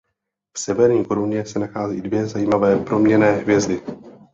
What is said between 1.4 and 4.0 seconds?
se nachází dvě zajímavé proměnné hvězdy.